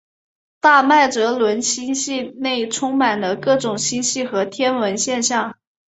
[0.59, 5.53] 大麦哲伦星系内充满了各种星体和天文现象。